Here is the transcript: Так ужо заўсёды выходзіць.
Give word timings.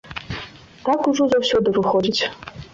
Так 0.87 1.01
ужо 1.13 1.23
заўсёды 1.35 1.77
выходзіць. 1.79 2.21